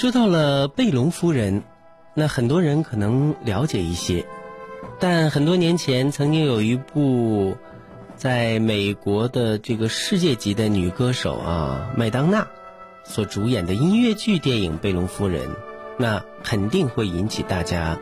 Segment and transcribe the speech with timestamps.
[0.00, 1.62] 说到了贝隆夫人，
[2.14, 4.24] 那很多人可能了解一些，
[4.98, 7.58] 但很多年前曾经有一部
[8.16, 12.48] 在美国的这个世界级的女歌手啊麦当娜
[13.04, 15.50] 所主演的音乐剧电影《贝隆夫人》，
[15.98, 17.98] 那肯定会引起大家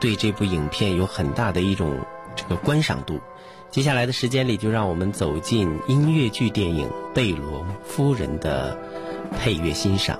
[0.00, 1.98] 对这部影片有很大的一种
[2.34, 3.20] 这个观赏度。
[3.70, 8.78] 接下来的时间里，就让我们走进音乐剧电影《贝隆夫人》的
[9.38, 10.18] 配乐欣赏。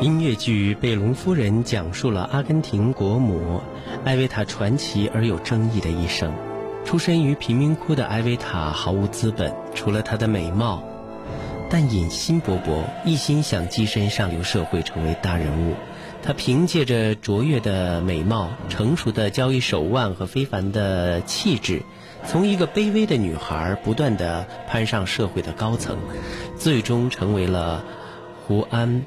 [0.00, 3.60] 音乐剧《贝隆夫人》讲述了阿根廷国母
[4.02, 6.32] 艾维塔传奇而有争议的一生。
[6.86, 10.82] 出身于贫民窟的艾维塔毫无资本，除了她的美貌，
[11.68, 15.74] 但野心勃勃，一心想跻身上流社会，成为大人物。
[16.22, 21.82] 她凭借着卓越的美貌、成熟的交易手腕和非凡的气质，
[22.24, 25.98] 从一个卑微的女孩不断地攀上社会的高层，
[26.56, 27.84] 最终成为了
[28.46, 29.04] 胡安。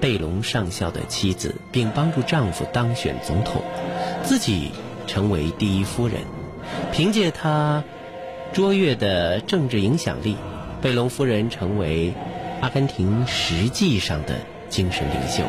[0.00, 3.62] 贝隆上校的妻子，并帮助丈夫当选总统，
[4.22, 4.70] 自己
[5.06, 6.20] 成为第一夫人。
[6.92, 7.82] 凭借她
[8.52, 10.36] 卓越的政治影响力，
[10.82, 12.12] 贝隆夫人成为
[12.60, 14.34] 阿根廷实际上的
[14.68, 15.42] 精神领袖。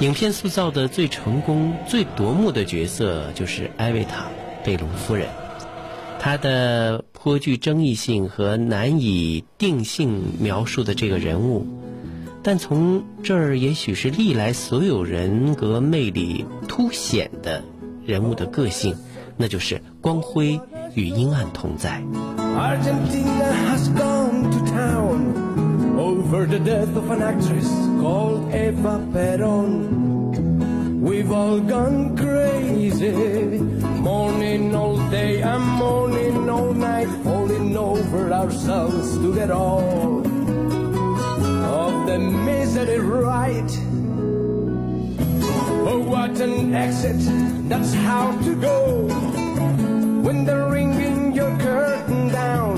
[0.00, 4.22] 影片塑造的最成功、最夺目的角色就是艾维塔·
[4.64, 5.28] 贝隆夫人。
[6.18, 11.66] 她的颇具争议性和难以定性描述的这个人物。
[12.42, 17.62] 但从这儿，也许是历来所有人格魅力凸显的
[18.04, 18.96] 人物的个性，
[19.36, 20.58] 那就是光辉
[20.94, 22.02] 与阴暗同在。
[22.56, 24.60] Argentina has gone to
[26.46, 27.68] the death of an actress
[28.00, 31.02] called Eva Peron.
[31.02, 33.12] We've all gone crazy,
[34.02, 40.22] mourning all day and mourning all night, falling over ourselves to get all
[41.70, 43.70] of the misery right.
[45.90, 47.22] Oh, what an exit,
[47.68, 49.06] that's how to go.
[50.24, 52.76] When they're ringing your curtain down,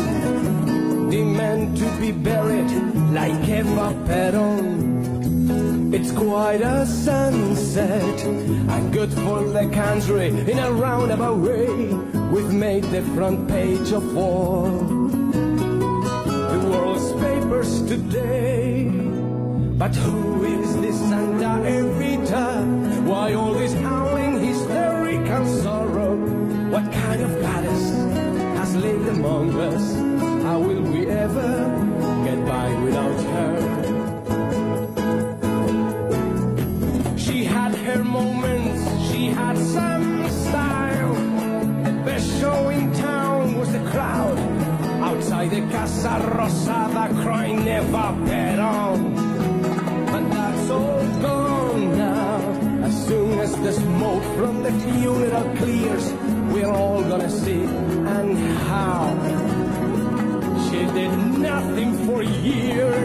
[1.10, 2.70] demand to be buried
[3.18, 5.94] like Eva Peron.
[5.94, 8.18] It's quite a sunset,
[8.74, 11.92] and good for the country in a roundabout way.
[12.32, 15.21] We've made the front page of the
[17.52, 18.88] papers today.
[19.78, 22.64] But who is this Santa Evita?
[23.04, 26.16] Why all this howling, hysterical sorrow?
[26.70, 27.90] What kind of goddess
[28.58, 29.94] has lived among us?
[30.44, 31.52] How will we ever
[32.24, 33.52] get by without her?
[37.18, 38.51] She had her moments,
[45.42, 49.14] outside the Casa Rosada crying never Peron.
[50.06, 52.86] But that's all gone now.
[52.86, 56.12] As soon as the smoke from the funeral clears,
[56.52, 59.04] we're all gonna see and how
[60.64, 63.01] she did nothing for years.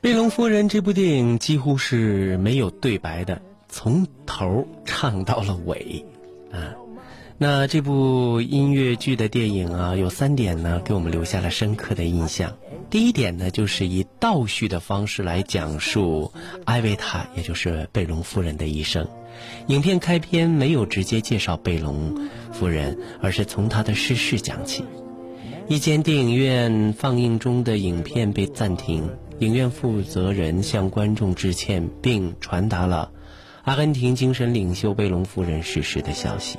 [0.00, 6.04] 贝隆夫人这部电影几乎是没有对白的，从头唱到了尾，
[6.50, 6.74] 啊，
[7.36, 12.56] 那这部音乐剧的电影啊，有三点呢，给我们留下了深刻的印象。
[12.88, 16.32] 第一点呢，就是以倒叙的方式来讲述
[16.64, 19.06] 艾维塔，也就是贝隆夫人的一生。
[19.68, 24.84] 影片开篇没有直接介绍贝隆夫人，而是从她的逝世讲起。
[25.70, 29.08] 一间电影院放映中的影片被暂停，
[29.38, 33.12] 影院负责人向观众致歉，并传达了
[33.62, 36.58] 阿根廷精神领袖贝隆夫人逝世的消息。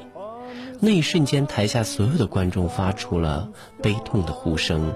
[0.80, 3.51] 那一瞬间，台下所有的观众发出了
[3.84, 4.94] 悲痛的呼声，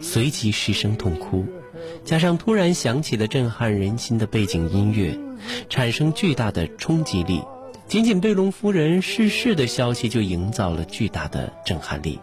[0.00, 1.44] 随即失声痛哭，
[2.04, 5.18] 加上突然响起的震撼人心的背景音乐，
[5.68, 7.42] 产生巨大的冲击力。
[7.88, 12.20] 仅仅贝隆夫人逝世的消息就营造了巨大的震撼力。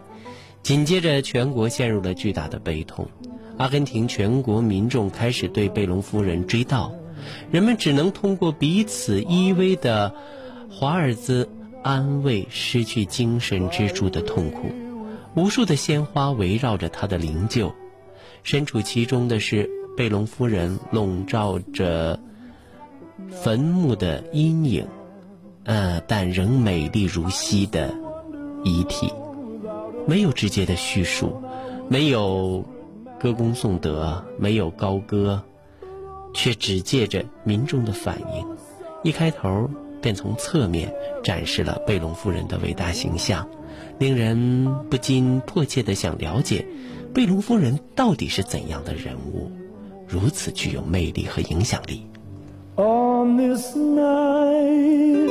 [0.64, 3.06] 紧接着，全国陷入了巨大的悲痛，
[3.58, 6.90] 阿根廷全国民众开始对贝隆夫人追悼，
[7.50, 10.14] 人们只能通过彼此依偎的
[10.70, 11.50] 华尔兹
[11.82, 14.72] 安慰失去精神支柱的痛苦。
[15.36, 17.74] 无数的鲜花围绕着她的灵柩，
[18.42, 19.68] 身处其中的是
[19.98, 22.18] 贝隆夫人笼罩着
[23.28, 24.86] 坟墓的阴影，
[25.64, 27.94] 呃，但仍美丽如昔的
[28.64, 29.12] 遗体。
[30.06, 31.42] 没有直接的叙述，
[31.88, 32.64] 没有
[33.18, 35.42] 歌功颂德，没有高歌，
[36.34, 38.46] 却只借着民众的反应，
[39.02, 39.70] 一开头
[40.02, 40.92] 便从侧面
[41.22, 43.48] 展示了贝隆夫人的伟大形象，
[43.98, 46.66] 令人不禁迫切的想了解，
[47.14, 49.50] 贝隆夫人到底是怎样的人物，
[50.06, 52.06] 如此具有魅力和影响力。
[52.76, 55.30] On this night,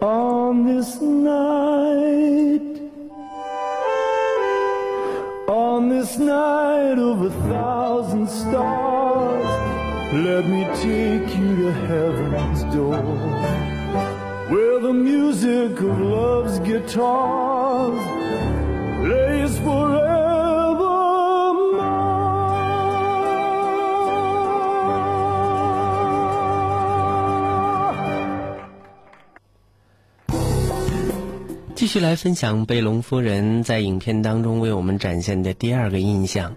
[0.00, 2.73] on this night,
[5.84, 9.44] on this night of a thousand stars,
[10.14, 12.96] let me take you to heaven's door,
[14.48, 18.23] where the music of love's guitars
[31.94, 36.56] 续来分享贝隆夫人在影片当中为我们展现的第二个印象。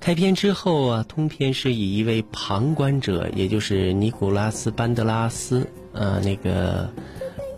[0.00, 6.90] 开篇之后啊，通篇是以一位旁观者，也就是尼古拉斯·班德拉斯，呃，那个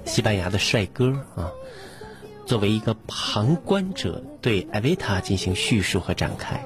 [0.07, 1.53] 西班牙的帅哥啊，
[2.47, 6.61] 作为一个旁观者对艾维塔进行叙述和展开。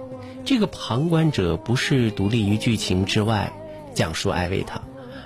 [0.47, 3.53] 这个旁观者不是独立于剧情之外
[3.93, 4.81] 讲述艾维塔，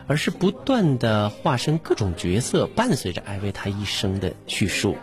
[0.06, 4.96] 而是不断的化身各种角色，伴随着艾维塔一生的叙述，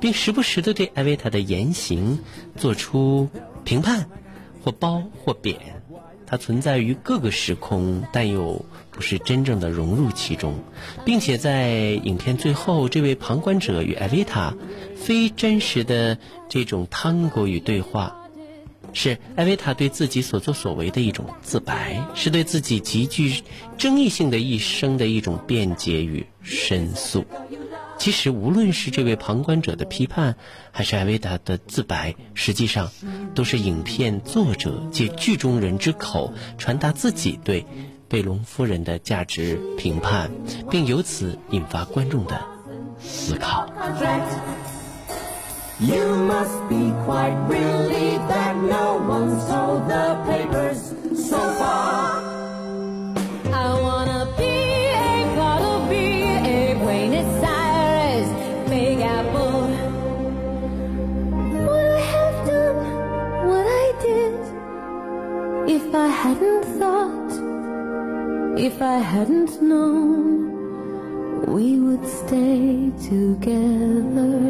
[0.00, 2.18] 并时不时的对艾维塔的言行
[2.56, 3.28] 做出
[3.64, 4.08] 评判，
[4.64, 5.56] 或褒或贬。
[6.26, 10.60] 它存在于各个时空，但又不是真正的融入其中，
[11.04, 14.54] 并且在影片最后，这位旁观者与艾维塔
[14.94, 16.18] 非真实的
[16.48, 18.16] 这种 tango 与对话。
[18.92, 23.42] 是艾维塔对自己所作所为的一种自白，是对自己极具
[23.78, 27.24] 争议性的一生的一种辩解与申诉。
[27.98, 30.36] 其实，无论是这位旁观者的批判，
[30.72, 32.90] 还是艾维塔的自白，实际上
[33.34, 37.66] 都是影片作者借剧中人之口传达自己对
[38.08, 40.30] 贝隆夫人的价值评判，
[40.70, 42.42] 并由此引发观众的
[42.98, 43.70] 思考。
[45.80, 50.92] You must be quite relieved that no one sold the papers
[51.26, 52.20] so far.
[53.50, 55.92] I wanna be a Carter B,
[56.52, 58.28] a Buenos Aires,
[58.68, 59.68] Big Apple.
[61.64, 62.84] Would I have done
[63.48, 64.36] what I did
[65.76, 67.32] if I hadn't thought,
[68.60, 70.50] if I hadn't known
[71.46, 74.40] we would stay together?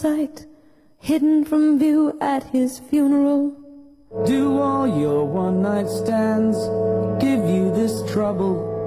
[0.00, 0.46] Sight,
[0.98, 3.54] hidden from view at his funeral.
[4.24, 6.56] Do all your one night stands
[7.22, 8.79] give you this trouble?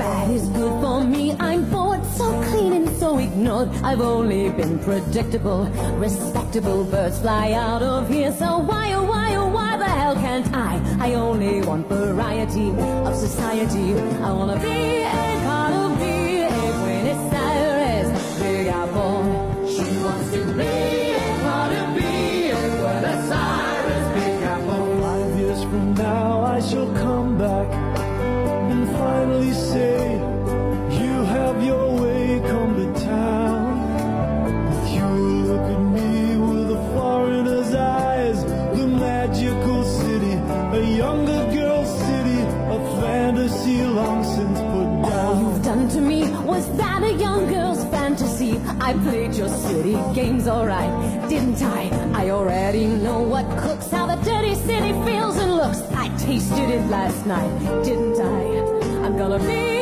[0.00, 3.68] Bad is good for me, I'm bored, so clean and so ignored.
[3.84, 5.66] I've only been predictable,
[5.98, 8.32] respectable birds fly out of here.
[8.32, 10.80] So why, oh why, oh why the hell can't I?
[10.98, 12.70] I only want variety
[13.04, 13.92] of society.
[14.22, 15.29] I wanna be
[48.90, 51.90] I played your city games alright, didn't I?
[52.12, 55.80] I already know what cooks, how the dirty city feels and looks.
[55.92, 59.06] I tasted it last night, didn't I?
[59.06, 59.79] I'm gonna be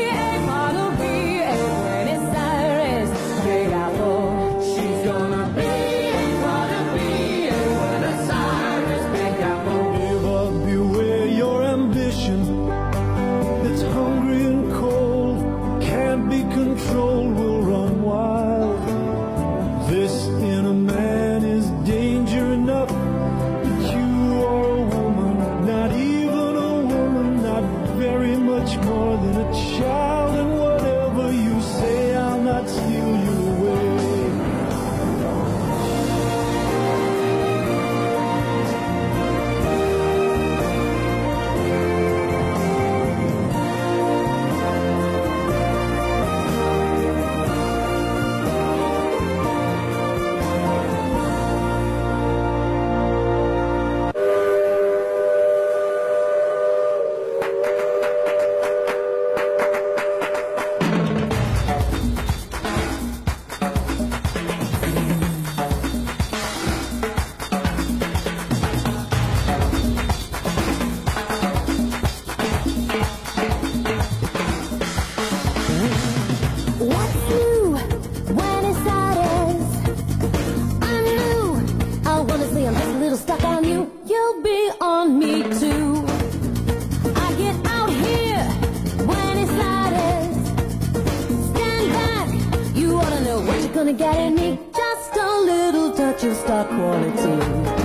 [28.69, 30.18] much more than a child.
[83.19, 83.91] Stuck on you.
[84.07, 86.05] You'll be on me too.
[87.17, 88.47] I get out here,
[89.07, 90.37] Buenos Aires.
[91.51, 92.29] Stand back.
[92.77, 94.59] You to know what you're gonna get in me.
[94.75, 97.78] Just a little touch of star quality.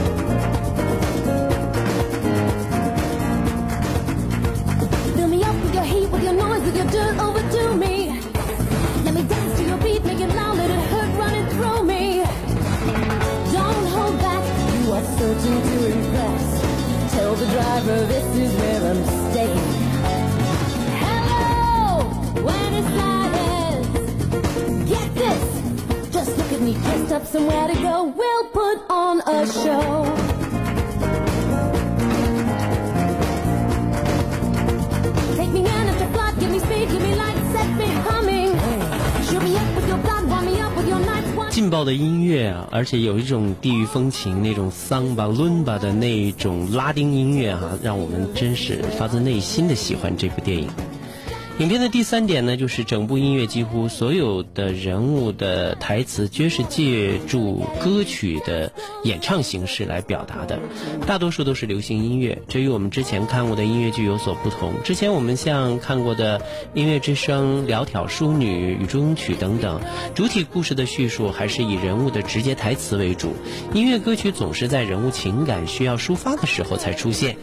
[17.53, 19.67] Driver this is where I'm staying.
[21.03, 22.03] Hello,
[22.41, 23.87] Buenos Aires.
[24.89, 25.43] Get this,
[26.11, 28.05] just look at me dressed up somewhere to go.
[28.05, 30.12] We'll put on a show.
[41.53, 50.67] 劲爆的音乐啊，而且有一种地域风情，那种桑巴、伦巴的那种拉丁音乐哈、让我们真是发自内心的喜欢这部电影。
[51.59, 60.59] 影片的第三点呢，就是整部音乐几乎所有的人物的台词皆是借助歌曲的演唱形式来表达的，
[61.05, 64.73] 大多数都是流行音乐，这与我们之前看过的音乐剧有所不同。
[64.83, 66.39] 之前我们像看过的
[66.73, 69.79] 《音乐之声》《窈窕淑女》《雨中曲》等等，
[70.15, 73.35] 主体故事的叙述还是以人物的直接台词为主，
[73.75, 77.37] 音乐歌曲总是在人物情感需要抒发的时候才出现。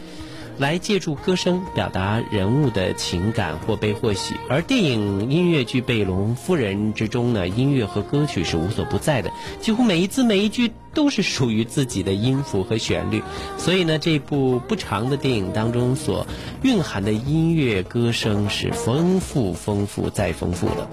[0.61, 13.23] 来借助歌声表达人物的情感或悲或喜，而电影音乐剧《贝隆夫人》之中呢，音乐和歌曲是无所不在的，几乎每一字每一句都是属于自己的音符和旋律。
[13.57, 16.27] 所以呢，这部不长的电影当中所
[16.61, 20.87] 蕴含的音乐歌声是丰富、丰富再丰富的。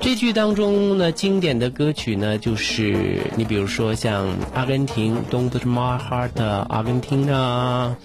[0.00, 7.96] 这剧当中呢，经典的歌曲呢，就是你比如说像阿根廷《Don't b r e a My Heart》阿根廷啊，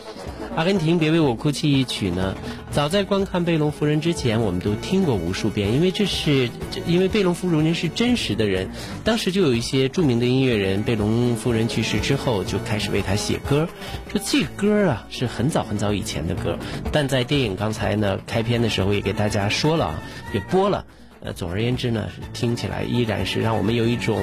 [0.56, 2.36] 阿根廷别为我哭泣一曲呢，
[2.70, 6.48] 早在观看贝隆夫人之前，我们都听过无数遍，因为这是
[6.86, 8.70] 因为贝隆夫人是真实的人，
[9.04, 13.68] 当时就有一些著名的音乐人，贝隆夫人去世之后就开始为她写歌，
[14.12, 16.60] 说这歌啊是很早很早以前的歌，
[16.92, 20.86] 但在电影刚才呢开篇的时候也给大家说了啊，也播了。
[21.22, 24.22] 呃，总而言之呢，听起来依然是让我们有一种，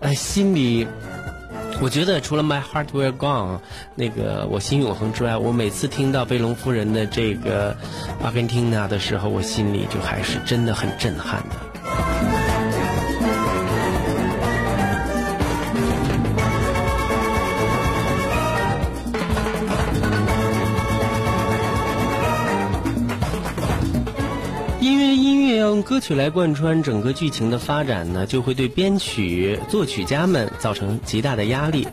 [0.00, 0.86] 呃，心里，
[1.80, 3.56] 我觉得除了《My Heart Will Go On》
[3.94, 7.76] 那个我心永恒之外，我每次听到贝隆夫人的这个
[8.22, 12.27] 阿根廷娜的时候，我心里就还是真的很震撼的。
[25.68, 31.86] 用歌曲来贯穿整个剧情的发展呢，就会对编曲、作曲家们造成极大的压力。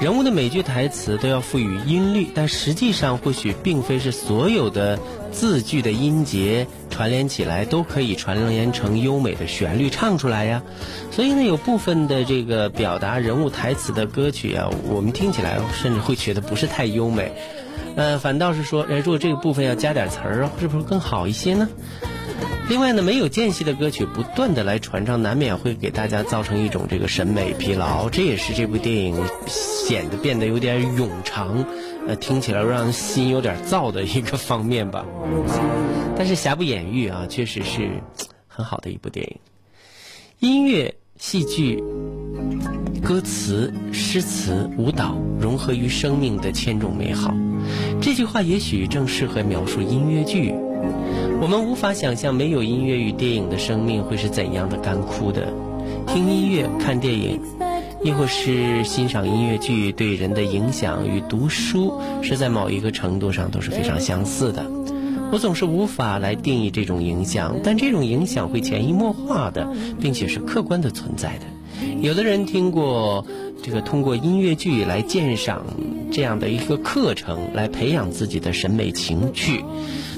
[0.00, 4.98] 人物的每句台词都要赋予音律，但实际上或许并非是所有的
[5.30, 10.62] 字句的音节串联起来都可以串联成优美的旋律唱出来呀。
[11.10, 17.32] 所以呢，有部分的这个表达人物台词的歌曲啊，我们听起来甚至会觉得不是太优美。
[17.94, 21.68] 呃，反倒是说，哎，如果这个部分要加点词儿，是不是更好一些呢？
[22.68, 31.64] 另外呢，没有间隙的歌曲不断的来传唱，难免会给大家造成一种这个审美疲劳，这也是这部电影显得变得有点冗长，
[32.06, 35.06] 呃，听起来让心有点燥的一个方面吧。
[36.14, 37.88] 但是瑕不掩瑜啊，确实是
[38.46, 39.38] 很好的一部电影。
[40.38, 41.82] 音乐、戏剧、
[43.02, 47.34] 歌词、诗词、舞蹈融合于生命的千种美好，
[48.02, 50.54] 这句话也许正适合描述音乐剧。
[51.40, 55.52] 我们无法想象没有音乐与电影的生命会是怎样的干枯的。
[56.06, 57.40] 听音乐、看电影，
[58.02, 64.64] 亦或是欣赏音乐剧，对人的影响与读书是在某一个程度上都是非常相似的。
[65.30, 69.68] 我总是无法来定义这种影响，但这种影响会潜移默化的，
[70.00, 71.44] 并且是客观的存在的。
[72.00, 73.26] 有的人听过
[73.62, 75.66] 这个通过音乐剧来鉴赏
[76.10, 79.62] 这样的一个课程，来培养自己的审美情趣。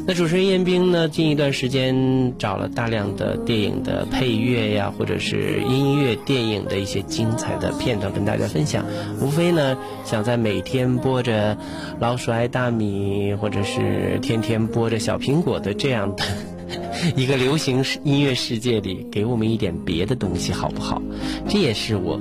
[0.07, 1.09] 那主持人彦兵呢？
[1.09, 8.85] 近一段时间找了大量的电影的配乐呀，或者是音乐电影的一些精彩的片段跟大家分享。
[9.21, 11.55] 无非呢，想在每天播着
[12.01, 16.25] 《老鼠爱大米》，或者是天天播着《小苹果》的这样的
[17.15, 21.01] 一个流行音乐世界里，给我们一点别的东西，好不好？
[21.49, 22.19] 这也是我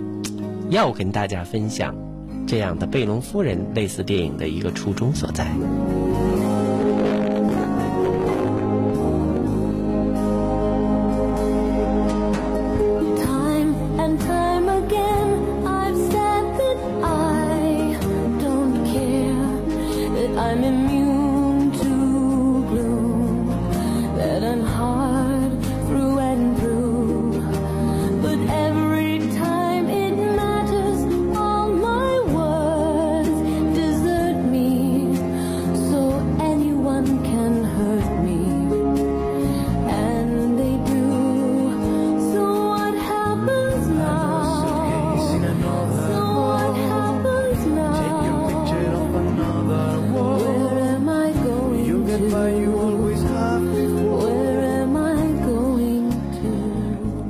[0.69, 1.95] 要跟大家分享
[2.45, 5.47] 这样的贝隆夫人类似电影的一个初衷所在。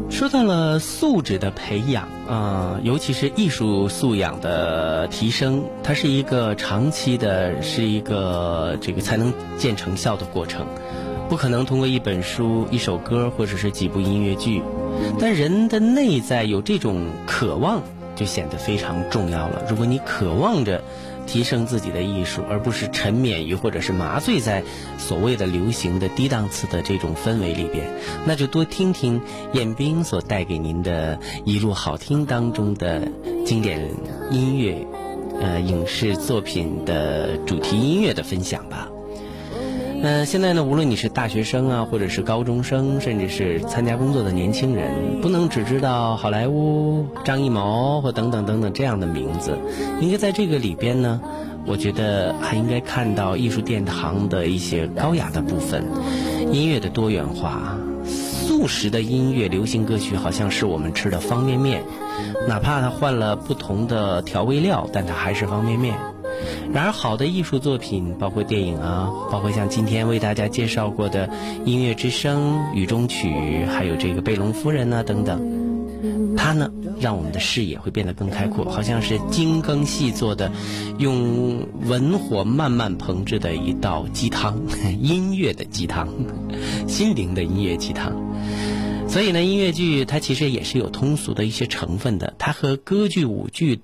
[0.10, 10.67] 说到了素质的培养啊，尤其是艺术素养的提升，它是一个长期的，是一个这个才能见成效的过程，
[11.30, 14.62] 不可能通过一本书、一首歌或者是几部音乐剧。
[15.19, 17.82] 但人的内在有这种渴望，
[18.15, 19.63] 就显得非常重要了。
[19.69, 20.84] 如果你渴望着。
[21.30, 24.63] 提升自己的艺术，而不是沉湎于或者是麻醉在
[24.98, 27.86] 所谓的流行的低档次的这种氛围里边，
[28.26, 29.22] 那就多听听
[29.54, 33.08] 彦斌所带给您的一路好听当中的
[33.46, 33.92] 经典
[34.32, 34.88] 音乐，
[35.39, 38.89] 呃，影视作品的主题音乐的分享吧。
[40.02, 49.58] 嗯，现在呢，无论你是大学生啊，或者是高中生，甚至是参加工作的年轻人，不能只知道好莱坞、张艺谋或等等等等这样的名字，
[50.00, 51.20] 应该在这个里边呢，
[51.66, 55.84] 我觉得还应该看到艺术殿堂的一些高雅的部分，
[56.50, 61.84] 音乐的多元化，素食的音乐、流行歌曲，好像是我们吃的方便面，
[62.48, 65.98] 哪怕它换了不同的调味料，但它还是方便面。
[66.72, 71.28] 然而，好的艺术作品，包括电影啊，包括像今天为大家介绍过的
[71.66, 73.28] 《音乐之声》《雨中曲》，
[73.68, 80.52] 还有这个《贝隆夫人》呐等等，它呢，让我们的视野会变得更开阔，好像是精耕细作的，
[81.00, 84.62] 用文火慢慢烹制的一道鸡汤，
[85.02, 86.08] 音乐的鸡汤，
[86.88, 88.14] 心灵的音乐鸡汤。
[89.08, 93.82] 所以呢，音乐剧它其实也是有通俗的一些成分的，它和歌剧、舞剧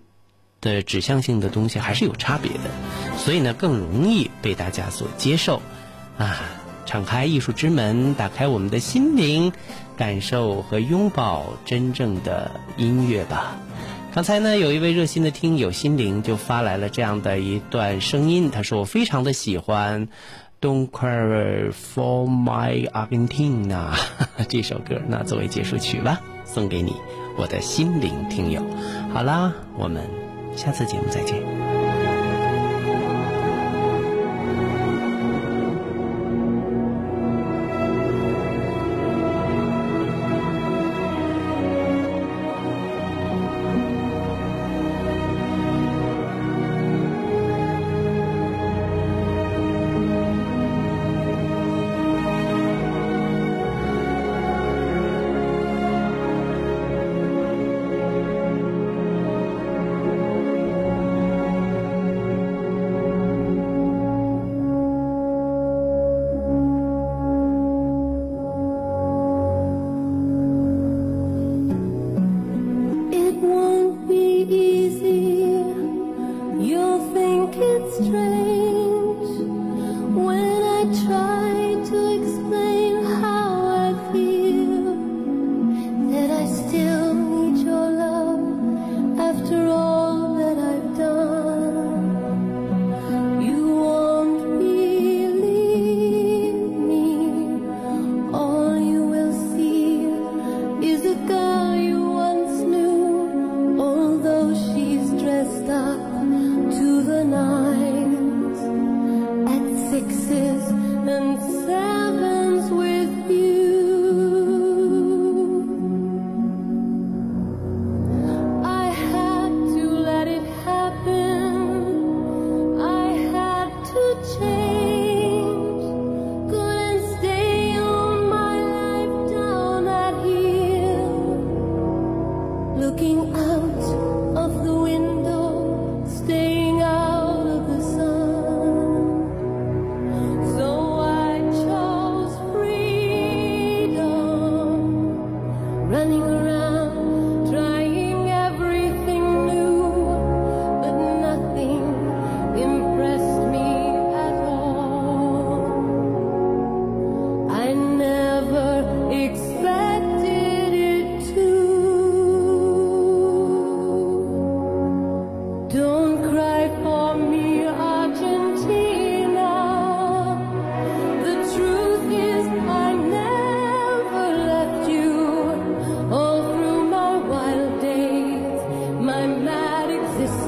[0.65, 2.71] 的指向性的东西还是有差别的，
[3.17, 5.61] 所以呢，更容易被大家所接受。
[6.17, 6.41] 啊，
[6.87, 9.53] 敞开艺术之门，打开我们的心灵，
[9.95, 13.55] 感受和拥抱真正的音乐吧。
[14.11, 20.07] 刚才呢，有一位热心的听友心灵就发来了这样的一段声音，他说我非常的喜欢。
[20.61, 23.93] Don't cry for my Argentina
[24.49, 26.93] 这首歌，那作为结束曲吧，送给你，
[27.37, 28.65] 我的心灵听友。
[29.13, 30.01] 好啦，我们
[30.55, 31.64] 下次节目再见。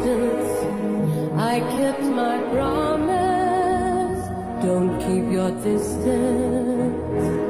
[0.08, 1.36] distance.
[1.38, 4.28] I kept my promise.
[4.64, 7.47] Don't keep your distance.